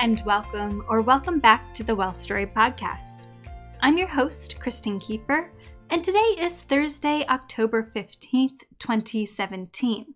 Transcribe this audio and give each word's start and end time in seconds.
And 0.00 0.22
welcome, 0.24 0.84
or 0.88 1.02
welcome 1.02 1.40
back 1.40 1.74
to 1.74 1.84
the 1.84 1.94
Well 1.94 2.14
Storied 2.14 2.54
Podcast. 2.54 3.26
I'm 3.82 3.98
your 3.98 4.08
host, 4.08 4.58
Kristen 4.58 4.98
Kieffer, 4.98 5.50
and 5.90 6.02
today 6.02 6.36
is 6.38 6.62
Thursday, 6.62 7.26
October 7.28 7.82
15th, 7.82 8.62
2017. 8.78 10.14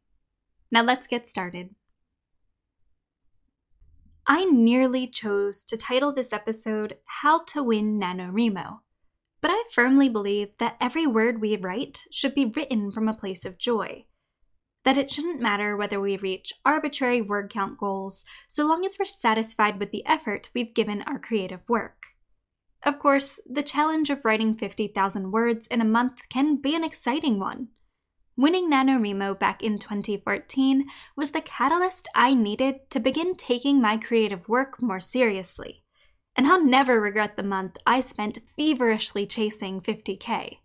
Now 0.72 0.81
let's 0.81 1.06
get 1.06 1.28
started. 1.28 1.75
I 4.30 4.44
nearly 4.44 5.08
chose 5.08 5.64
to 5.64 5.78
title 5.78 6.11
this 6.11 6.33
episode 6.33 6.97
How 7.06 7.45
to 7.45 7.64
Win 7.64 7.97
NaNoWriMo, 7.97 8.80
but 9.39 9.52
I 9.52 9.64
firmly 9.72 10.09
believe 10.09 10.58
that 10.58 10.75
every 10.81 11.08
word 11.08 11.39
we 11.39 11.56
write 11.56 12.03
should 12.11 12.36
be 12.36 12.44
written 12.44 12.92
from 12.92 13.08
a 13.08 13.14
place 13.14 13.45
of 13.45 13.58
joy. 13.58 14.03
That 14.84 14.97
it 14.97 15.09
shouldn't 15.09 15.39
matter 15.39 15.78
whether 15.78 16.02
we 16.02 16.17
reach 16.17 16.52
arbitrary 16.66 17.22
word 17.22 17.50
count 17.50 17.78
goals 17.78 18.25
so 18.50 18.67
long 18.67 18.86
as 18.86 18.97
we're 19.00 19.06
satisfied 19.06 19.80
with 19.80 19.92
the 19.92 20.06
effort 20.06 20.50
we've 20.53 20.75
given 20.75 21.03
our 21.03 21.19
creative 21.19 21.69
work. 21.69 22.08
Of 22.84 23.00
course, 23.00 23.39
the 23.50 23.64
challenge 23.64 24.09
of 24.09 24.25
writing 24.25 24.56
50,000 24.56 25.31
words 25.31 25.67
in 25.67 25.80
a 25.80 25.86
month 25.86 26.19
can 26.30 26.58
be 26.58 26.75
an 26.75 26.84
exciting 26.84 27.39
one. 27.39 27.69
Winning 28.40 28.70
NaNoWriMo 28.70 29.40
back 29.40 29.64
in 29.64 29.80
2014 29.80 30.86
was 31.16 31.32
the 31.32 31.42
catalyst 31.42 32.08
I 32.14 32.36
needed 32.36 32.88
to 32.92 33.00
begin 33.00 33.34
taking 33.36 33.82
my 33.82 33.98
creative 33.98 34.48
work 34.48 34.80
more 34.80 35.00
seriously. 35.00 35.82
And 36.36 36.46
I'll 36.46 36.64
never 36.64 37.02
regret 37.02 37.36
the 37.36 37.42
month 37.42 37.78
I 37.88 38.00
spent 38.00 38.38
feverishly 38.56 39.26
chasing 39.26 39.82
50k. 39.82 40.60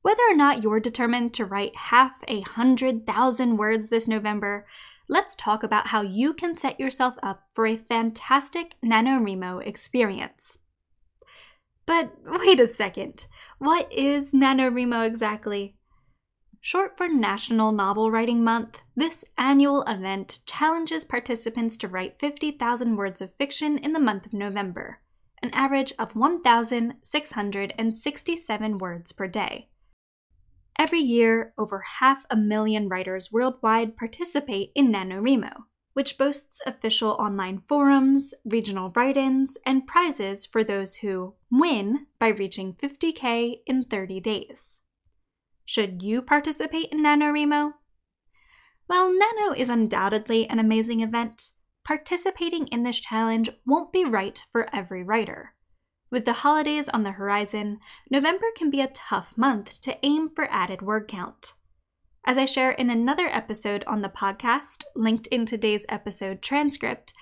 Whether 0.00 0.22
or 0.30 0.34
not 0.34 0.62
you're 0.62 0.80
determined 0.80 1.34
to 1.34 1.44
write 1.44 1.76
half 1.76 2.12
a 2.26 2.40
hundred 2.40 3.06
thousand 3.06 3.58
words 3.58 3.88
this 3.90 4.08
November, 4.08 4.66
let's 5.06 5.36
talk 5.36 5.62
about 5.62 5.88
how 5.88 6.00
you 6.00 6.32
can 6.32 6.56
set 6.56 6.80
yourself 6.80 7.16
up 7.22 7.42
for 7.52 7.66
a 7.66 7.76
fantastic 7.76 8.76
NaNoWriMo 8.82 9.66
experience. 9.66 10.60
But 11.84 12.14
wait 12.24 12.58
a 12.58 12.66
second, 12.66 13.26
what 13.58 13.92
is 13.92 14.32
NaNoWriMo 14.32 15.06
exactly? 15.06 15.76
Short 16.62 16.98
for 16.98 17.08
National 17.08 17.72
Novel 17.72 18.10
Writing 18.10 18.44
Month, 18.44 18.82
this 18.94 19.24
annual 19.38 19.82
event 19.84 20.40
challenges 20.44 21.06
participants 21.06 21.78
to 21.78 21.88
write 21.88 22.20
50,000 22.20 22.96
words 22.96 23.22
of 23.22 23.34
fiction 23.36 23.78
in 23.78 23.94
the 23.94 23.98
month 23.98 24.26
of 24.26 24.34
November, 24.34 25.00
an 25.42 25.48
average 25.54 25.94
of 25.98 26.14
1,667 26.14 28.78
words 28.78 29.12
per 29.12 29.26
day. 29.26 29.70
Every 30.78 31.00
year, 31.00 31.54
over 31.56 31.80
half 31.98 32.26
a 32.28 32.36
million 32.36 32.90
writers 32.90 33.32
worldwide 33.32 33.96
participate 33.96 34.70
in 34.74 34.92
NaNoWriMo, 34.92 35.62
which 35.94 36.18
boasts 36.18 36.60
official 36.66 37.12
online 37.12 37.62
forums, 37.68 38.34
regional 38.44 38.92
write 38.94 39.16
ins, 39.16 39.56
and 39.64 39.86
prizes 39.86 40.44
for 40.44 40.62
those 40.62 40.96
who 40.96 41.36
win 41.50 42.06
by 42.18 42.28
reaching 42.28 42.74
50k 42.74 43.60
in 43.66 43.84
30 43.84 44.20
days. 44.20 44.82
Should 45.70 46.02
you 46.02 46.20
participate 46.20 46.88
in 46.90 47.04
NaNoWriMo? 47.04 47.74
While 48.88 49.16
Nano 49.16 49.54
is 49.54 49.68
undoubtedly 49.68 50.48
an 50.48 50.58
amazing 50.58 50.98
event, 50.98 51.52
participating 51.84 52.66
in 52.66 52.82
this 52.82 52.98
challenge 52.98 53.50
won't 53.64 53.92
be 53.92 54.04
right 54.04 54.44
for 54.50 54.68
every 54.74 55.04
writer. 55.04 55.54
With 56.10 56.24
the 56.24 56.32
holidays 56.32 56.88
on 56.88 57.04
the 57.04 57.12
horizon, 57.12 57.78
November 58.10 58.46
can 58.56 58.68
be 58.68 58.80
a 58.80 58.88
tough 58.88 59.38
month 59.38 59.80
to 59.82 59.96
aim 60.04 60.28
for 60.28 60.50
added 60.50 60.82
word 60.82 61.06
count. 61.06 61.54
As 62.26 62.36
I 62.36 62.46
share 62.46 62.72
in 62.72 62.90
another 62.90 63.28
episode 63.28 63.84
on 63.86 64.02
the 64.02 64.08
podcast, 64.08 64.82
linked 64.96 65.28
in 65.28 65.46
today's 65.46 65.86
episode 65.88 66.42
transcript, 66.42 67.12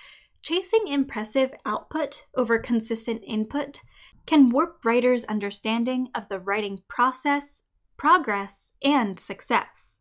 chasing 0.41 0.87
impressive 0.87 1.51
output 1.67 2.25
over 2.35 2.57
consistent 2.57 3.21
input 3.27 3.81
can 4.25 4.49
warp 4.49 4.83
writers' 4.83 5.23
understanding 5.25 6.07
of 6.15 6.29
the 6.29 6.39
writing 6.39 6.79
process 6.87 7.65
progress, 7.99 8.73
and 8.81 9.19
success. 9.19 9.99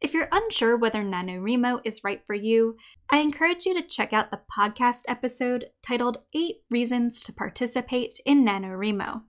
If 0.00 0.14
you're 0.14 0.28
unsure 0.30 0.76
whether 0.76 1.02
NaNoWriMo 1.02 1.80
is 1.84 2.04
right 2.04 2.22
for 2.24 2.34
you, 2.34 2.76
I 3.10 3.18
encourage 3.18 3.66
you 3.66 3.74
to 3.74 3.86
check 3.86 4.12
out 4.12 4.30
the 4.30 4.40
podcast 4.56 5.02
episode 5.08 5.66
titled 5.82 6.18
8 6.32 6.54
Reasons 6.70 7.22
to 7.24 7.32
Participate 7.32 8.20
in 8.24 8.46
NaNoWriMo. 8.46 9.22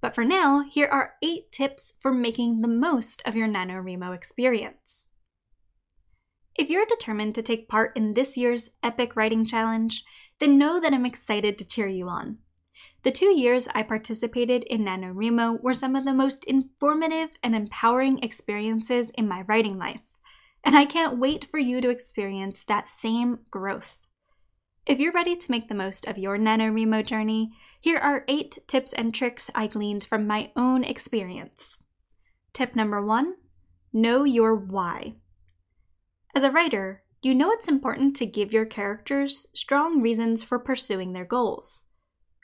But 0.00 0.14
for 0.14 0.24
now, 0.24 0.64
here 0.70 0.86
are 0.86 1.14
8 1.22 1.50
tips 1.50 1.94
for 2.00 2.12
making 2.12 2.60
the 2.60 2.68
most 2.68 3.20
of 3.26 3.34
your 3.34 3.48
NaNoWriMo 3.48 4.14
experience. 4.14 5.12
If 6.54 6.70
you're 6.70 6.86
determined 6.86 7.34
to 7.34 7.42
take 7.42 7.68
part 7.68 7.96
in 7.96 8.14
this 8.14 8.36
year's 8.36 8.70
Epic 8.82 9.16
Writing 9.16 9.44
Challenge, 9.44 10.04
then 10.38 10.58
know 10.58 10.80
that 10.80 10.92
I'm 10.92 11.06
excited 11.06 11.58
to 11.58 11.66
cheer 11.66 11.88
you 11.88 12.08
on. 12.08 12.38
The 13.02 13.10
two 13.10 13.38
years 13.38 13.68
I 13.74 13.82
participated 13.82 14.64
in 14.64 14.84
NaNoWriMo 14.84 15.60
were 15.60 15.74
some 15.74 15.96
of 15.96 16.04
the 16.04 16.14
most 16.14 16.44
informative 16.44 17.30
and 17.42 17.54
empowering 17.54 18.20
experiences 18.20 19.10
in 19.10 19.26
my 19.26 19.42
writing 19.42 19.78
life, 19.78 20.00
and 20.62 20.76
I 20.76 20.84
can't 20.84 21.18
wait 21.18 21.44
for 21.44 21.58
you 21.58 21.80
to 21.80 21.90
experience 21.90 22.62
that 22.64 22.88
same 22.88 23.40
growth. 23.50 24.06
If 24.86 24.98
you're 24.98 25.12
ready 25.12 25.36
to 25.36 25.50
make 25.50 25.68
the 25.68 25.74
most 25.74 26.06
of 26.06 26.18
your 26.18 26.38
NaNoWriMo 26.38 27.06
journey, 27.06 27.52
here 27.80 27.98
are 27.98 28.24
eight 28.28 28.58
tips 28.66 28.92
and 28.92 29.14
tricks 29.14 29.50
I 29.54 29.66
gleaned 29.66 30.04
from 30.04 30.26
my 30.26 30.50
own 30.56 30.84
experience. 30.84 31.84
Tip 32.52 32.76
number 32.76 33.04
one 33.04 33.34
know 33.92 34.24
your 34.24 34.54
why. 34.54 35.14
As 36.34 36.42
a 36.42 36.50
writer, 36.50 37.02
you 37.20 37.34
know 37.34 37.50
it's 37.52 37.68
important 37.68 38.16
to 38.16 38.26
give 38.26 38.52
your 38.52 38.64
characters 38.64 39.46
strong 39.54 40.00
reasons 40.00 40.42
for 40.42 40.58
pursuing 40.58 41.12
their 41.12 41.24
goals. 41.24 41.84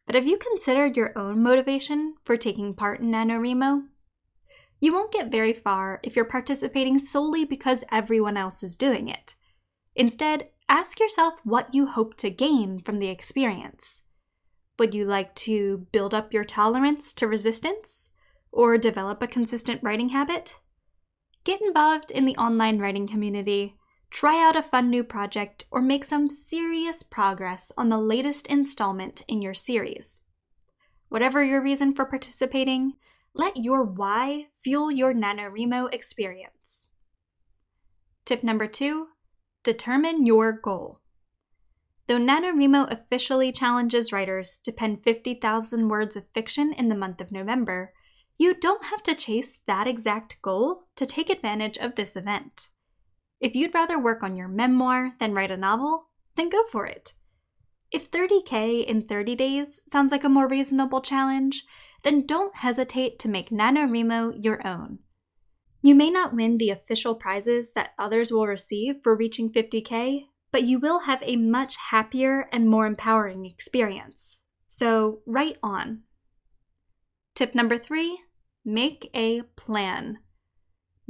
But 0.08 0.14
have 0.14 0.26
you 0.26 0.38
considered 0.38 0.96
your 0.96 1.12
own 1.18 1.42
motivation 1.42 2.14
for 2.24 2.38
taking 2.38 2.72
part 2.72 3.00
in 3.00 3.10
NaNoWriMo? 3.10 3.88
You 4.80 4.94
won't 4.94 5.12
get 5.12 5.30
very 5.30 5.52
far 5.52 6.00
if 6.02 6.16
you're 6.16 6.24
participating 6.24 6.98
solely 6.98 7.44
because 7.44 7.84
everyone 7.92 8.38
else 8.38 8.62
is 8.62 8.74
doing 8.74 9.08
it. 9.08 9.34
Instead, 9.94 10.48
ask 10.66 10.98
yourself 10.98 11.34
what 11.44 11.74
you 11.74 11.88
hope 11.88 12.16
to 12.16 12.30
gain 12.30 12.78
from 12.78 13.00
the 13.00 13.10
experience. 13.10 14.04
Would 14.78 14.94
you 14.94 15.04
like 15.04 15.34
to 15.34 15.86
build 15.92 16.14
up 16.14 16.32
your 16.32 16.44
tolerance 16.44 17.12
to 17.12 17.28
resistance? 17.28 18.08
Or 18.50 18.78
develop 18.78 19.22
a 19.22 19.26
consistent 19.26 19.82
writing 19.82 20.08
habit? 20.08 20.58
Get 21.44 21.60
involved 21.60 22.10
in 22.10 22.24
the 22.24 22.36
online 22.36 22.78
writing 22.78 23.06
community 23.06 23.77
try 24.10 24.42
out 24.42 24.56
a 24.56 24.62
fun 24.62 24.90
new 24.90 25.04
project, 25.04 25.64
or 25.70 25.80
make 25.80 26.04
some 26.04 26.28
serious 26.28 27.02
progress 27.02 27.70
on 27.76 27.88
the 27.88 27.98
latest 27.98 28.46
installment 28.46 29.22
in 29.28 29.42
your 29.42 29.54
series. 29.54 30.22
Whatever 31.08 31.42
your 31.42 31.62
reason 31.62 31.94
for 31.94 32.04
participating, 32.04 32.94
let 33.34 33.56
your 33.56 33.82
why 33.82 34.46
fuel 34.62 34.90
your 34.90 35.14
NaNoWriMo 35.14 35.92
experience. 35.92 36.88
Tip 38.24 38.42
number 38.42 38.66
two 38.66 39.08
determine 39.62 40.26
your 40.26 40.52
goal. 40.52 41.00
Though 42.06 42.18
NaNoWriMo 42.18 42.90
officially 42.90 43.52
challenges 43.52 44.12
writers 44.12 44.58
to 44.64 44.72
pen 44.72 44.96
50,000 44.96 45.88
words 45.88 46.16
of 46.16 46.24
fiction 46.32 46.72
in 46.72 46.88
the 46.88 46.94
month 46.94 47.20
of 47.20 47.30
November, 47.30 47.92
you 48.38 48.54
don't 48.54 48.86
have 48.86 49.02
to 49.02 49.14
chase 49.14 49.58
that 49.66 49.86
exact 49.86 50.40
goal 50.40 50.84
to 50.96 51.04
take 51.04 51.28
advantage 51.28 51.76
of 51.76 51.96
this 51.96 52.16
event. 52.16 52.68
If 53.40 53.54
you'd 53.54 53.74
rather 53.74 53.98
work 53.98 54.22
on 54.22 54.36
your 54.36 54.48
memoir 54.48 55.14
than 55.20 55.32
write 55.32 55.50
a 55.50 55.56
novel, 55.56 56.08
then 56.36 56.48
go 56.48 56.64
for 56.70 56.86
it. 56.86 57.14
If 57.90 58.10
30K 58.10 58.84
in 58.84 59.02
30 59.02 59.34
days 59.36 59.82
sounds 59.86 60.12
like 60.12 60.24
a 60.24 60.28
more 60.28 60.48
reasonable 60.48 61.00
challenge, 61.00 61.64
then 62.02 62.26
don't 62.26 62.56
hesitate 62.56 63.18
to 63.20 63.28
make 63.28 63.50
NaNoWriMo 63.50 64.44
your 64.44 64.66
own. 64.66 64.98
You 65.80 65.94
may 65.94 66.10
not 66.10 66.34
win 66.34 66.58
the 66.58 66.70
official 66.70 67.14
prizes 67.14 67.72
that 67.72 67.92
others 67.98 68.30
will 68.30 68.46
receive 68.46 68.96
for 69.02 69.16
reaching 69.16 69.50
50K, 69.50 70.26
but 70.50 70.64
you 70.64 70.78
will 70.78 71.00
have 71.00 71.22
a 71.22 71.36
much 71.36 71.76
happier 71.90 72.48
and 72.52 72.68
more 72.68 72.86
empowering 72.86 73.46
experience. 73.46 74.40
So, 74.66 75.20
write 75.26 75.56
on. 75.62 76.02
Tip 77.34 77.54
number 77.54 77.78
three 77.78 78.20
make 78.64 79.08
a 79.14 79.42
plan. 79.56 80.18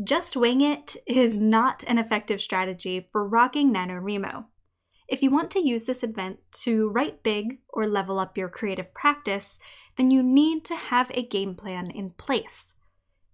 Just 0.02 0.36
wing 0.36 0.60
it 0.60 0.96
is 1.06 1.38
not 1.38 1.82
an 1.86 1.98
effective 1.98 2.40
strategy 2.40 3.08
for 3.10 3.26
rocking 3.26 3.74
NaNoWriMo. 3.74 4.44
If 5.08 5.22
you 5.22 5.30
want 5.30 5.50
to 5.52 5.66
use 5.66 5.86
this 5.86 6.04
event 6.04 6.38
to 6.64 6.88
write 6.90 7.22
big 7.22 7.58
or 7.68 7.88
level 7.88 8.18
up 8.18 8.38
your 8.38 8.48
creative 8.48 8.94
practice, 8.94 9.58
then 9.96 10.10
you 10.10 10.22
need 10.22 10.64
to 10.66 10.76
have 10.76 11.10
a 11.10 11.26
game 11.26 11.56
plan 11.56 11.90
in 11.90 12.10
place. 12.10 12.74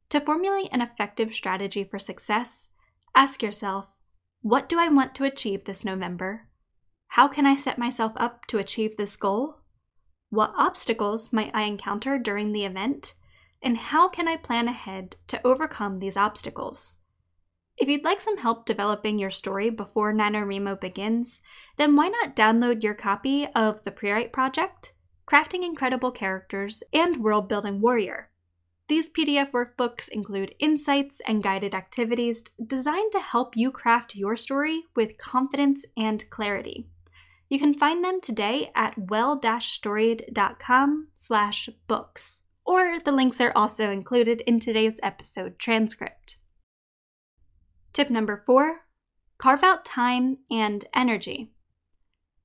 To 0.08 0.20
formulate 0.20 0.68
an 0.72 0.80
effective 0.80 1.32
strategy 1.32 1.84
for 1.84 1.98
success, 1.98 2.70
ask 3.14 3.42
yourself 3.42 3.86
what 4.40 4.68
do 4.68 4.78
I 4.78 4.88
want 4.88 5.14
to 5.16 5.24
achieve 5.24 5.64
this 5.64 5.84
November? 5.84 6.48
How 7.08 7.28
can 7.28 7.46
I 7.46 7.56
set 7.56 7.78
myself 7.78 8.12
up 8.16 8.46
to 8.46 8.58
achieve 8.58 8.96
this 8.96 9.16
goal? 9.16 9.56
What 10.30 10.52
obstacles 10.56 11.32
might 11.32 11.50
I 11.54 11.62
encounter 11.62 12.18
during 12.18 12.52
the 12.52 12.64
event? 12.64 13.14
And 13.64 13.76
how 13.78 14.08
can 14.10 14.28
I 14.28 14.36
plan 14.36 14.68
ahead 14.68 15.16
to 15.28 15.40
overcome 15.44 15.98
these 15.98 16.18
obstacles? 16.18 16.98
If 17.78 17.88
you'd 17.88 18.04
like 18.04 18.20
some 18.20 18.36
help 18.36 18.66
developing 18.66 19.18
your 19.18 19.30
story 19.30 19.70
before 19.70 20.12
NaNoWriMo 20.12 20.78
begins, 20.80 21.40
then 21.78 21.96
why 21.96 22.08
not 22.08 22.36
download 22.36 22.82
your 22.82 22.92
copy 22.92 23.48
of 23.54 23.82
The 23.84 23.90
Prewrite 23.90 24.32
Project, 24.32 24.92
Crafting 25.26 25.64
Incredible 25.64 26.10
Characters, 26.10 26.82
and 26.92 27.24
World 27.24 27.48
Building 27.48 27.80
Warrior. 27.80 28.28
These 28.88 29.08
PDF 29.08 29.52
workbooks 29.52 30.10
include 30.10 30.54
insights 30.58 31.22
and 31.26 31.42
guided 31.42 31.74
activities 31.74 32.44
designed 32.64 33.12
to 33.12 33.20
help 33.20 33.56
you 33.56 33.70
craft 33.70 34.14
your 34.14 34.36
story 34.36 34.82
with 34.94 35.16
confidence 35.16 35.86
and 35.96 36.28
clarity. 36.28 36.90
You 37.48 37.58
can 37.58 37.72
find 37.72 38.04
them 38.04 38.20
today 38.20 38.70
at 38.74 38.98
well-storied.com 38.98 41.08
slash 41.14 41.70
books, 41.88 42.43
or 42.64 42.98
the 43.04 43.12
links 43.12 43.40
are 43.40 43.52
also 43.54 43.90
included 43.90 44.40
in 44.42 44.58
today's 44.58 45.00
episode 45.02 45.58
transcript. 45.58 46.38
Tip 47.92 48.10
number 48.10 48.42
four 48.44 48.80
carve 49.38 49.62
out 49.62 49.84
time 49.84 50.38
and 50.50 50.84
energy. 50.94 51.52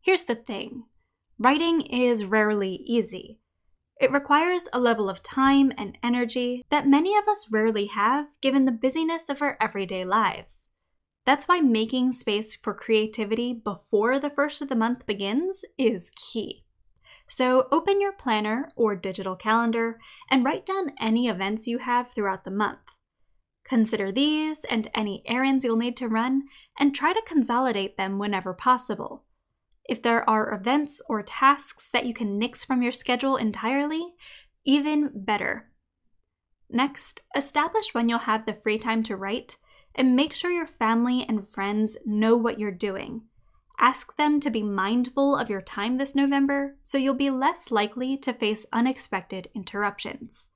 Here's 0.01 0.24
the 0.24 0.36
thing 0.36 0.83
writing 1.38 1.81
is 1.81 2.25
rarely 2.25 2.81
easy. 2.86 3.39
It 4.00 4.12
requires 4.12 4.69
a 4.71 4.80
level 4.80 5.10
of 5.10 5.21
time 5.21 5.74
and 5.77 5.98
energy 6.01 6.63
that 6.69 6.88
many 6.88 7.18
of 7.18 7.27
us 7.27 7.51
rarely 7.51 7.88
have 7.88 8.27
given 8.42 8.65
the 8.65 8.72
busyness 8.72 9.27
of 9.27 9.42
our 9.42 9.57
everyday 9.60 10.06
lives. 10.06 10.69
That's 11.25 11.48
why 11.48 11.60
making 11.60 12.13
space 12.13 12.56
for 12.56 12.74
creativity 12.74 13.54
before 13.54 14.19
the 14.19 14.30
first 14.30 14.62
of 14.62 14.69
the 14.69 14.75
month 14.75 15.06
begins 15.06 15.65
is 15.77 16.12
key. 16.15 16.63
So 17.30 17.68
open 17.72 18.02
your 18.02 18.12
planner 18.12 18.72
or 18.76 18.96
digital 18.96 19.36
calendar 19.36 20.00
and 20.30 20.44
write 20.44 20.66
down 20.66 20.94
any 21.00 21.28
events 21.28 21.68
you 21.68 21.78
have 21.78 22.12
throughout 22.12 22.44
the 22.44 22.52
month. 22.52 22.80
Consider 23.64 24.12
these 24.12 24.64
and 24.64 24.90
any 24.96 25.22
errands 25.28 25.64
you'll 25.64 25.78
need 25.78 25.96
to 25.98 26.08
run 26.08 26.44
and 26.80 26.94
try 26.94 27.14
to 27.14 27.22
consolidate 27.28 27.98
them 27.98 28.18
whenever 28.18 28.54
possible. 28.54 29.26
If 29.88 30.02
there 30.02 30.28
are 30.28 30.54
events 30.54 31.02
or 31.08 31.22
tasks 31.22 31.88
that 31.94 32.06
you 32.06 32.14
can 32.16 32.40
nix 32.40 32.66
from 32.66 32.81
your 32.81 32.92
schedule 32.92 33.36
entirely, 33.36 34.14
even 34.66 35.12
better. 35.14 35.72
Next, 36.68 37.22
establish 37.36 37.94
when 37.94 38.10
you'll 38.10 38.20
have 38.20 38.46
the 38.46 38.58
free 38.64 38.80
time 38.80 39.04
to 39.04 39.16
write 39.16 39.58
and 39.94 40.16
make 40.16 40.34
sure 40.34 40.52
your 40.52 40.68
family 40.68 41.25
and 41.28 41.48
friends 41.48 41.98
know 42.06 42.36
what 42.36 42.60
you're 42.60 42.72
doing. 42.72 43.22
Ask 43.80 44.18
them 44.18 44.40
to 44.42 44.50
be 44.50 44.62
mindful 44.62 45.36
of 45.36 45.50
your 45.50 45.62
time 45.62 45.98
this 45.98 46.14
November 46.14 46.76
so 46.84 46.98
you'll 46.98 47.14
be 47.14 47.30
less 47.30 47.72
likely 47.72 48.18
to 48.18 48.34
face 48.34 48.66
unexpected 48.74 49.48
interruptions. 49.56 50.50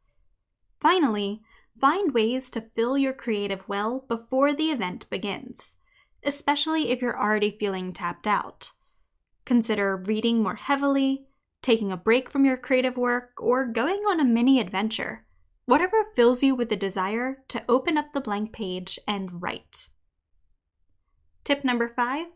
Finally, 0.81 1.41
Find 1.79 2.13
ways 2.13 2.49
to 2.51 2.69
fill 2.75 2.97
your 2.97 3.13
creative 3.13 3.67
well 3.67 4.05
before 4.07 4.53
the 4.53 4.69
event 4.69 5.09
begins, 5.09 5.77
especially 6.23 6.91
if 6.91 7.01
you're 7.01 7.19
already 7.19 7.57
feeling 7.59 7.93
tapped 7.93 8.27
out. 8.27 8.71
Consider 9.45 9.97
reading 9.97 10.41
more 10.41 10.55
heavily, 10.55 11.25
taking 11.61 11.91
a 11.91 11.97
break 11.97 12.29
from 12.29 12.45
your 12.45 12.57
creative 12.57 12.97
work, 12.97 13.31
or 13.37 13.65
going 13.65 14.03
on 14.07 14.19
a 14.19 14.25
mini 14.25 14.59
adventure. 14.59 15.25
Whatever 15.65 16.03
fills 16.15 16.43
you 16.43 16.55
with 16.55 16.69
the 16.69 16.75
desire 16.75 17.43
to 17.47 17.63
open 17.67 17.97
up 17.97 18.13
the 18.13 18.21
blank 18.21 18.53
page 18.53 18.99
and 19.07 19.41
write. 19.41 19.87
Tip 21.43 21.63
number 21.63 21.89
five 21.89 22.27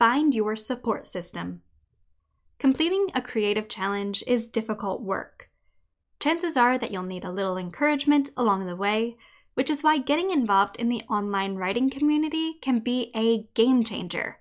find 0.00 0.34
your 0.34 0.56
support 0.56 1.06
system. 1.06 1.62
Completing 2.58 3.06
a 3.14 3.22
creative 3.22 3.68
challenge 3.68 4.24
is 4.26 4.48
difficult 4.48 5.00
work 5.00 5.50
chances 6.20 6.56
are 6.56 6.78
that 6.78 6.92
you'll 6.92 7.02
need 7.02 7.24
a 7.24 7.32
little 7.32 7.56
encouragement 7.56 8.28
along 8.36 8.66
the 8.66 8.76
way, 8.76 9.16
which 9.54 9.70
is 9.70 9.82
why 9.82 9.98
getting 9.98 10.30
involved 10.30 10.76
in 10.76 10.88
the 10.88 11.02
online 11.10 11.56
writing 11.56 11.90
community 11.90 12.54
can 12.62 12.78
be 12.78 13.10
a 13.16 13.48
game 13.54 13.82
changer. 13.82 14.38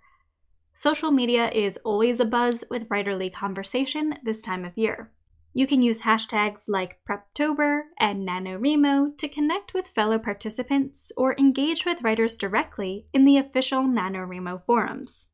Social 0.75 1.11
media 1.11 1.49
is 1.49 1.79
always 1.83 2.19
abuzz 2.19 2.63
with 2.69 2.87
writerly 2.89 3.33
conversation 3.33 4.15
this 4.23 4.41
time 4.41 4.63
of 4.63 4.77
year. 4.77 5.11
You 5.53 5.65
can 5.65 5.81
use 5.81 6.01
hashtags 6.01 6.65
like 6.67 6.99
Preptober 7.09 7.81
and 7.99 8.27
NaNoWriMo 8.27 9.17
to 9.17 9.27
connect 9.27 9.73
with 9.73 9.87
fellow 9.87 10.19
participants 10.19 11.11
or 11.17 11.35
engage 11.37 11.85
with 11.85 12.03
writers 12.03 12.37
directly 12.37 13.07
in 13.13 13.25
the 13.25 13.37
official 13.37 13.83
NaNoWriMo 13.83 14.63
forums. 14.65 15.28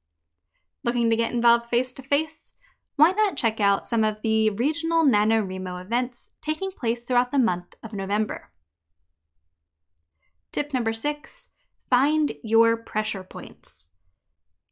Looking 0.85 1.09
to 1.09 1.17
get 1.17 1.33
involved 1.33 1.69
face 1.69 1.91
to 1.93 2.01
face? 2.01 2.53
why 2.95 3.11
not 3.11 3.35
check 3.35 3.59
out 3.59 3.85
some 3.85 4.03
of 4.03 4.21
the 4.21 4.49
regional 4.51 5.03
NaNoWriMo 5.03 5.81
events 5.81 6.29
taking 6.41 6.71
place 6.71 7.03
throughout 7.03 7.31
the 7.31 7.39
month 7.39 7.75
of 7.83 7.93
November? 7.93 8.51
Tip 10.51 10.73
number 10.73 10.93
six 10.93 11.49
find 11.89 12.31
your 12.43 12.77
pressure 12.77 13.23
points. 13.23 13.89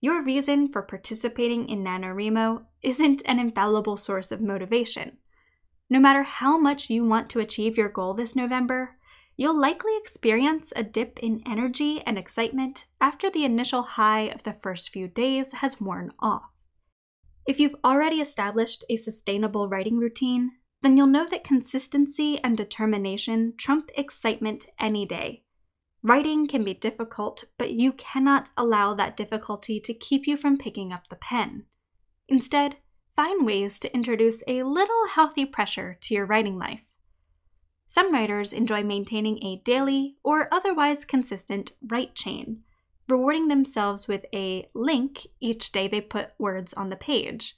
Your 0.02 0.24
reason 0.24 0.68
for 0.68 0.82
participating 0.82 1.70
in 1.70 1.84
NaNoWriMo 1.84 2.64
isn't 2.82 3.22
an 3.26 3.40
infallible 3.40 3.98
source 3.98 4.32
of 4.32 4.42
motivation. 4.42 5.18
No 5.90 6.00
matter 6.00 6.24
how 6.24 6.58
much 6.58 6.90
you 6.90 7.06
want 7.06 7.30
to 7.32 7.40
achieve 7.40 7.78
your 7.78 7.90
goal 7.90 8.14
this 8.14 8.36
November, 8.36 8.98
you'll 9.36 9.60
likely 9.60 9.98
experience 9.98 10.72
a 10.76 10.84
dip 10.84 11.20
in 11.20 11.42
energy 11.46 12.02
and 12.06 12.18
excitement 12.18 12.86
after 13.02 13.30
the 13.30 13.46
initial 13.46 13.84
high 13.84 14.22
of 14.22 14.44
the 14.44 14.54
first 14.54 14.90
few 14.90 15.08
days 15.08 15.54
has 15.54 15.82
worn 15.82 16.12
off. 16.20 16.44
If 17.46 17.60
you've 17.60 17.76
already 17.84 18.22
established 18.22 18.86
a 18.90 18.96
sustainable 18.96 19.68
writing 19.68 19.98
routine, 19.98 20.52
then 20.82 20.98
you'll 20.98 21.08
know 21.08 21.28
that 21.30 21.44
consistency 21.44 22.40
and 22.44 22.56
determination 22.56 23.54
trump 23.58 23.90
excitement 23.96 24.66
any 24.80 25.06
day. 25.06 25.44
Writing 26.02 26.48
can 26.48 26.64
be 26.64 26.74
difficult, 26.74 27.46
but 27.58 27.72
you 27.72 27.94
cannot 27.94 28.50
allow 28.58 28.94
that 28.94 29.16
difficulty 29.16 29.80
to 29.80 29.94
keep 29.94 30.28
you 30.28 30.36
from 30.36 30.58
picking 30.58 30.92
up 30.92 31.08
the 31.08 31.16
pen. 31.16 31.64
Instead, 32.28 32.76
find 33.16 33.46
ways 33.46 33.80
to 33.80 33.94
introduce 33.94 34.44
a 34.48 34.64
little 34.64 35.08
healthy 35.14 35.46
pressure 35.46 35.98
to 36.02 36.14
your 36.14 36.26
writing 36.26 36.58
life. 36.58 36.82
Some 37.94 38.12
writers 38.12 38.54
enjoy 38.54 38.82
maintaining 38.82 39.38
a 39.44 39.58
daily 39.58 40.16
or 40.24 40.52
otherwise 40.52 41.06
consistent 41.06 41.74
write 41.80 42.16
chain 42.16 42.64
rewarding 43.08 43.50
themselves 43.50 44.08
with 44.08 44.26
a 44.34 44.68
link 44.74 45.28
each 45.40 45.72
day 45.72 45.88
they 45.88 46.02
put 46.02 46.32
words 46.40 46.74
on 46.74 46.90
the 46.90 46.96
page, 46.96 47.56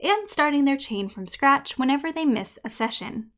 and 0.00 0.28
starting 0.28 0.66
their 0.66 0.76
chain 0.76 1.08
from 1.08 1.26
scratch 1.26 1.76
whenever 1.76 2.12
they 2.12 2.24
miss 2.24 2.60
a 2.64 2.68
session. 2.68 3.32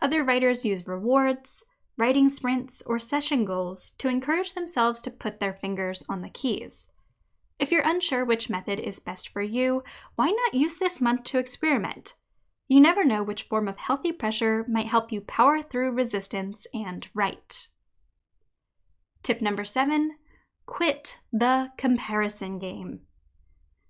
Other 0.00 0.22
writers 0.22 0.64
use 0.64 0.86
rewards, 0.86 1.64
writing 1.96 2.28
sprints, 2.28 2.80
or 2.86 3.00
session 3.00 3.44
goals 3.44 3.90
to 3.98 4.06
encourage 4.06 4.54
themselves 4.54 5.02
to 5.02 5.10
put 5.10 5.40
their 5.40 5.52
fingers 5.52 6.04
on 6.08 6.22
the 6.22 6.30
keys. 6.30 6.92
If 7.58 7.72
you're 7.72 7.82
unsure 7.82 8.24
which 8.24 8.48
method 8.48 8.78
is 8.78 9.00
best 9.00 9.30
for 9.30 9.42
you, 9.42 9.82
why 10.14 10.30
not 10.30 10.54
use 10.54 10.78
this 10.78 11.00
month 11.00 11.24
to 11.24 11.38
experiment? 11.38 12.14
You 12.68 12.80
never 12.80 13.04
know 13.04 13.22
which 13.22 13.42
form 13.44 13.68
of 13.68 13.78
healthy 13.78 14.12
pressure 14.12 14.64
might 14.68 14.86
help 14.86 15.12
you 15.12 15.20
power 15.20 15.62
through 15.62 15.92
resistance 15.92 16.66
and 16.72 17.06
write. 17.14 17.68
Tip 19.22 19.42
number 19.42 19.64
seven 19.64 20.16
Quit 20.66 21.18
the 21.30 21.70
comparison 21.76 22.58
game. 22.58 23.00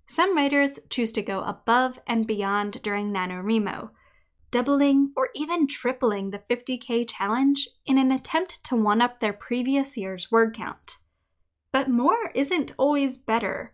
Some 0.07 0.35
writers 0.35 0.79
choose 0.89 1.11
to 1.13 1.21
go 1.21 1.41
above 1.41 1.99
and 2.05 2.27
beyond 2.27 2.81
during 2.81 3.11
NaNoWriMo, 3.11 3.91
doubling 4.51 5.11
or 5.15 5.29
even 5.33 5.67
tripling 5.67 6.29
the 6.29 6.43
50k 6.49 7.09
challenge 7.09 7.67
in 7.85 7.97
an 7.97 8.11
attempt 8.11 8.63
to 8.65 8.75
one 8.75 9.01
up 9.01 9.19
their 9.19 9.33
previous 9.33 9.97
year's 9.97 10.29
word 10.31 10.55
count. 10.55 10.97
But 11.71 11.89
more 11.89 12.31
isn't 12.35 12.73
always 12.77 13.17
better. 13.17 13.73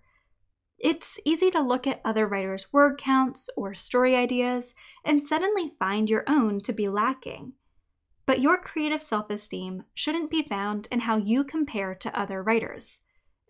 It's 0.83 1.19
easy 1.23 1.51
to 1.51 1.61
look 1.61 1.85
at 1.85 2.01
other 2.03 2.25
writers' 2.27 2.73
word 2.73 2.97
counts 2.97 3.51
or 3.55 3.75
story 3.75 4.15
ideas 4.15 4.73
and 5.05 5.23
suddenly 5.23 5.73
find 5.77 6.09
your 6.09 6.23
own 6.27 6.59
to 6.61 6.73
be 6.73 6.89
lacking. 6.89 7.53
But 8.25 8.41
your 8.41 8.57
creative 8.57 9.01
self 9.01 9.29
esteem 9.29 9.83
shouldn't 9.93 10.31
be 10.31 10.41
found 10.41 10.87
in 10.91 11.01
how 11.01 11.17
you 11.17 11.43
compare 11.43 11.93
to 11.93 12.19
other 12.19 12.41
writers, 12.41 13.01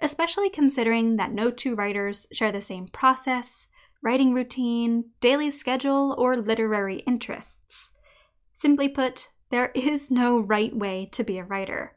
especially 0.01 0.49
considering 0.49 1.15
that 1.15 1.31
no 1.31 1.51
two 1.51 1.73
writers 1.73 2.27
share 2.33 2.51
the 2.51 2.61
same 2.61 2.87
process, 2.87 3.69
writing 4.03 4.33
routine, 4.33 5.11
daily 5.21 5.51
schedule, 5.51 6.13
or 6.17 6.35
literary 6.35 6.99
interests. 7.07 7.91
Simply 8.53 8.89
put, 8.89 9.29
there 9.51 9.71
is 9.73 10.11
no 10.11 10.37
right 10.37 10.75
way 10.75 11.07
to 11.13 11.23
be 11.23 11.37
a 11.37 11.45
writer. 11.45 11.95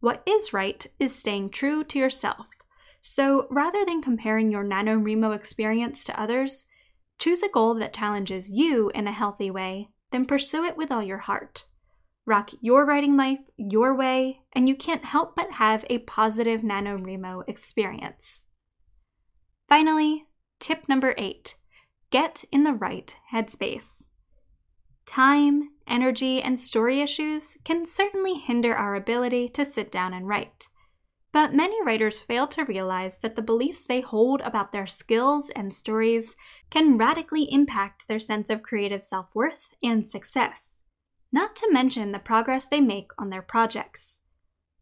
What 0.00 0.24
is 0.26 0.52
right 0.52 0.84
is 0.98 1.14
staying 1.14 1.50
true 1.50 1.84
to 1.84 1.98
yourself. 2.00 2.46
So 3.02 3.46
rather 3.50 3.84
than 3.84 4.00
comparing 4.00 4.50
your 4.50 4.64
NaNoWriMo 4.64 5.34
experience 5.34 6.04
to 6.04 6.20
others, 6.20 6.66
choose 7.18 7.42
a 7.42 7.48
goal 7.48 7.74
that 7.74 7.92
challenges 7.92 8.48
you 8.48 8.90
in 8.94 9.06
a 9.06 9.12
healthy 9.12 9.50
way, 9.50 9.88
then 10.12 10.24
pursue 10.24 10.64
it 10.64 10.76
with 10.76 10.90
all 10.90 11.02
your 11.02 11.18
heart. 11.18 11.66
Rock 12.24 12.50
your 12.60 12.86
writing 12.86 13.16
life 13.16 13.40
your 13.56 13.96
way, 13.96 14.42
and 14.52 14.68
you 14.68 14.76
can't 14.76 15.04
help 15.04 15.34
but 15.34 15.52
have 15.52 15.84
a 15.90 15.98
positive 15.98 16.60
NaNoWriMo 16.60 17.42
experience. 17.48 18.48
Finally, 19.68 20.26
tip 20.60 20.88
number 20.88 21.14
eight 21.18 21.56
get 22.10 22.44
in 22.52 22.62
the 22.62 22.74
right 22.74 23.16
headspace. 23.32 24.10
Time, 25.06 25.70
energy, 25.88 26.40
and 26.40 26.60
story 26.60 27.00
issues 27.00 27.56
can 27.64 27.86
certainly 27.86 28.34
hinder 28.34 28.74
our 28.74 28.94
ability 28.94 29.48
to 29.48 29.64
sit 29.64 29.90
down 29.90 30.12
and 30.12 30.28
write. 30.28 30.68
But 31.32 31.54
many 31.54 31.82
writers 31.82 32.20
fail 32.20 32.46
to 32.48 32.64
realize 32.64 33.20
that 33.22 33.36
the 33.36 33.42
beliefs 33.42 33.84
they 33.84 34.02
hold 34.02 34.42
about 34.42 34.70
their 34.70 34.86
skills 34.86 35.48
and 35.48 35.74
stories 35.74 36.36
can 36.70 36.98
radically 36.98 37.50
impact 37.50 38.06
their 38.06 38.18
sense 38.18 38.50
of 38.50 38.62
creative 38.62 39.02
self 39.02 39.34
worth 39.34 39.74
and 39.82 40.06
success, 40.06 40.82
not 41.32 41.56
to 41.56 41.72
mention 41.72 42.12
the 42.12 42.18
progress 42.18 42.66
they 42.66 42.82
make 42.82 43.10
on 43.18 43.30
their 43.30 43.40
projects. 43.40 44.20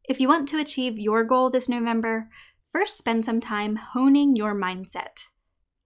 If 0.09 0.19
you 0.19 0.27
want 0.27 0.49
to 0.49 0.59
achieve 0.59 0.99
your 0.99 1.23
goal 1.23 1.51
this 1.51 1.69
November, 1.69 2.29
first 2.73 2.99
spend 2.99 3.25
some 3.25 3.41
time 3.41 3.77
honing 3.77 4.35
your 4.35 4.55
mindset. 4.55 5.29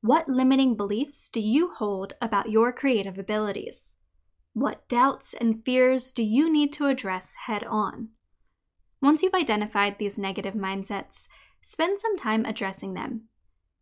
What 0.01 0.31
limiting 0.31 0.77
beliefs 0.77 1.29
do 1.29 1.41
you 1.41 1.73
hold 1.77 2.15
about 2.23 2.51
your 2.51 2.73
creative 2.73 3.19
abilities? 3.19 3.97
What 4.55 4.89
doubts 4.89 5.35
and 5.35 5.63
fears 5.63 6.11
do 6.11 6.23
you 6.23 6.51
need 6.51 6.73
to 6.75 6.87
address 6.87 7.35
head 7.47 7.65
on? 7.65 8.11
Once 9.05 9.23
you've 9.23 9.35
identified 9.35 9.99
these 9.99 10.19
negative 10.19 10.55
mindsets, 10.55 11.29
spend 11.61 12.01
some 12.01 12.17
time 12.17 12.47
addressing 12.47 12.95
them. 12.95 13.25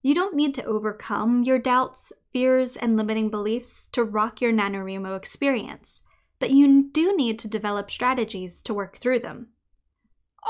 You 0.02 0.16
don't 0.16 0.34
need 0.34 0.52
to 0.54 0.64
overcome 0.64 1.44
your 1.44 1.60
doubts, 1.60 2.12
fears, 2.32 2.76
and 2.76 2.96
limiting 2.96 3.30
beliefs 3.30 3.86
to 3.92 4.02
rock 4.02 4.40
your 4.40 4.52
NaNoWriMo 4.52 5.16
experience, 5.16 6.02
but 6.40 6.50
you 6.50 6.90
do 6.90 7.14
need 7.14 7.38
to 7.38 7.46
develop 7.46 7.88
strategies 7.88 8.60
to 8.62 8.74
work 8.74 8.98
through 8.98 9.20
them. 9.20 9.50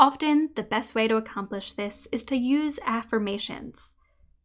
Often, 0.01 0.53
the 0.55 0.63
best 0.63 0.95
way 0.95 1.07
to 1.07 1.17
accomplish 1.17 1.75
this 1.75 2.09
is 2.11 2.25
to 2.25 2.37
use 2.37 2.81
affirmations. 2.87 3.97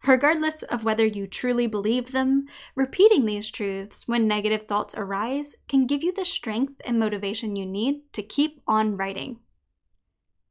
Regardless 0.06 0.62
of 0.62 0.84
whether 0.84 1.06
you 1.06 1.26
truly 1.26 1.68
believe 1.68 2.12
them, 2.12 2.48
repeating 2.76 3.26
these 3.26 3.50
truths 3.50 4.10
when 4.10 4.28
negative 4.28 4.68
thoughts 4.68 4.94
arise 4.98 5.56
can 5.70 5.88
give 5.88 6.04
you 6.04 6.12
the 6.12 6.26
strength 6.26 6.82
and 6.84 7.00
motivation 7.00 7.56
you 7.56 7.66
need 7.66 8.02
to 8.12 8.22
keep 8.22 8.62
on 8.68 8.98
writing. 8.98 9.40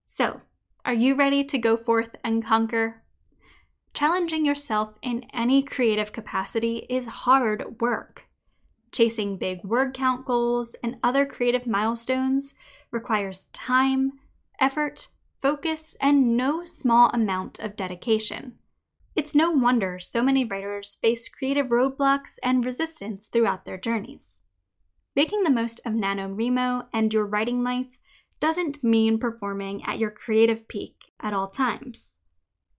So, 0.09 0.41
are 0.85 0.95
you 0.95 1.17
ready 1.17 1.43
to 1.43 1.59
go 1.59 1.77
forth 1.77 2.15
and 2.23 2.45
conquer? 2.45 3.03
Challenging 3.93 4.47
yourself 4.47 4.95
in 5.03 5.27
any 5.35 5.65
creative 5.65 6.13
capacity 6.13 6.87
is 6.89 7.07
hard 7.07 7.81
work. 7.81 8.27
Chasing 8.93 9.37
big 9.37 9.65
word 9.65 9.95
count 9.95 10.25
goals 10.25 10.77
and 10.81 10.97
other 11.03 11.27
creative 11.27 11.67
milestones 11.67 12.55
requires 12.93 13.47
time, 13.53 14.13
effort, 14.61 15.09
focus, 15.43 15.97
and 16.01 16.37
no 16.37 16.65
small 16.65 17.11
amount 17.11 17.59
of 17.59 17.75
dedication. 17.75 18.55
It's 19.17 19.35
no 19.35 19.51
wonder 19.51 19.99
so 19.99 20.23
many 20.23 20.45
writers 20.45 20.99
face 21.03 21.29
creative 21.29 21.67
roadblocks 21.67 22.39
and 22.45 22.65
resistance 22.65 23.27
throughout 23.27 23.65
their 23.65 23.79
journeys. 23.79 24.43
Making 25.17 25.43
the 25.43 25.51
most 25.51 25.81
of 25.85 25.95
NaNoWriMo 25.95 26.87
and 26.93 27.13
your 27.13 27.27
writing 27.27 27.65
life 27.65 27.89
doesn't 28.41 28.85
mean 28.85 29.19
performing 29.19 29.83
at 29.85 29.99
your 29.99 30.11
creative 30.11 30.69
peak 30.69 30.95
at 31.21 31.33
all 31.33 31.49
times. 31.49 32.21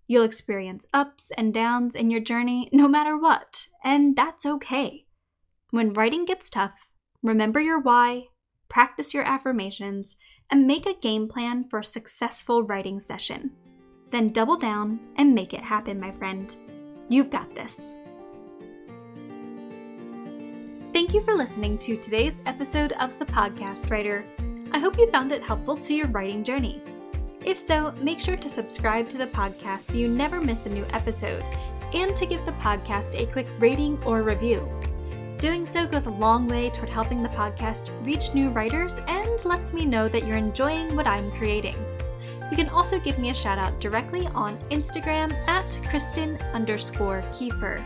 You'll 0.08 0.24
experience 0.24 0.88
ups 0.94 1.32
and 1.38 1.54
downs 1.54 1.96
in 1.96 2.10
your 2.10 2.22
journey 2.22 2.70
no 2.72 2.88
matter 2.88 3.18
what, 3.18 3.68
and 3.84 4.16
that's 4.16 4.46
okay. 4.46 5.06
When 5.72 5.94
writing 5.94 6.26
gets 6.26 6.50
tough, 6.50 6.88
remember 7.22 7.60
your 7.60 7.80
why, 7.80 8.28
practice 8.70 9.14
your 9.14 9.26
affirmations, 9.26 10.16
and 10.50 10.66
make 10.66 10.86
a 10.86 10.94
game 10.94 11.28
plan 11.28 11.66
for 11.66 11.80
a 11.80 11.86
successful 11.86 12.64
writing 12.64 13.00
session. 13.02 13.52
Then 14.12 14.32
double 14.32 14.56
down 14.56 15.00
and 15.18 15.36
make 15.36 15.54
it 15.54 15.60
happen, 15.60 16.00
my 16.00 16.12
friend. 16.12 16.56
You've 17.10 17.30
got 17.30 17.54
this. 17.54 17.96
Thank 20.94 21.14
you 21.14 21.22
for 21.22 21.34
listening 21.34 21.78
to 21.80 21.98
today's 21.98 22.42
episode 22.46 22.94
of 22.94 23.20
The 23.20 23.26
Podcast 23.26 23.92
Writer. 23.92 24.26
I 24.72 24.80
hope 24.80 24.98
you 24.98 25.10
found 25.12 25.32
it 25.32 25.44
helpful 25.44 25.78
to 25.78 25.94
your 25.94 26.08
writing 26.08 26.44
journey. 26.44 26.82
If 27.46 27.58
so, 27.58 27.94
make 28.02 28.20
sure 28.20 28.36
to 28.36 28.50
subscribe 28.50 29.08
to 29.10 29.18
the 29.18 29.28
podcast 29.28 29.82
so 29.82 29.98
you 29.98 30.08
never 30.08 30.42
miss 30.42 30.66
a 30.66 30.70
new 30.70 30.86
episode, 30.92 31.44
and 31.94 32.16
to 32.16 32.26
give 32.26 32.46
the 32.46 32.52
podcast 32.54 33.16
a 33.16 33.32
quick 33.32 33.48
rating 33.60 33.98
or 34.04 34.22
review. 34.22 34.68
Doing 35.40 35.66
so 35.66 35.86
goes 35.86 36.08
a 36.08 36.12
long 36.12 36.48
way 36.48 36.70
toward 36.70 36.90
helping 36.90 37.24
the 37.24 37.30
podcast 37.30 37.92
reach 38.06 38.34
new 38.34 38.50
writers 38.50 39.00
and 39.08 39.46
lets 39.46 39.72
me 39.72 39.86
know 39.86 40.08
that 40.10 40.26
you're 40.26 40.36
enjoying 40.36 40.96
what 40.96 41.08
I'm 41.08 41.32
creating. 41.32 41.76
You 42.50 42.58
can 42.58 42.70
also 42.70 43.00
give 43.00 43.20
me 43.20 43.30
a 43.30 43.34
shout 43.34 43.60
out 43.60 43.80
directly 43.80 44.28
on 44.28 44.58
Instagram 44.72 45.32
at 45.48 45.80
Kristen 45.90 46.38
underscore 46.54 47.22
Kieffer. 47.32 47.84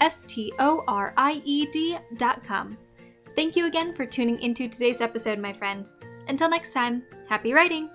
S 0.00 0.26
T 0.26 0.52
O 0.58 0.84
R 0.86 1.14
I 1.16 1.40
E 1.44 1.66
D.com. 1.72 2.76
Thank 3.34 3.56
you 3.56 3.66
again 3.66 3.94
for 3.94 4.06
tuning 4.06 4.40
into 4.40 4.68
today's 4.68 5.00
episode, 5.00 5.38
my 5.38 5.52
friend. 5.52 5.90
Until 6.28 6.48
next 6.48 6.72
time, 6.72 7.02
happy 7.28 7.52
writing! 7.52 7.90